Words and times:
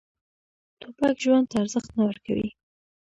توپک 0.79 1.15
ژوند 1.23 1.45
ته 1.49 1.55
ارزښت 1.61 1.89
نه 1.97 2.03
ورکوي. 2.09 2.49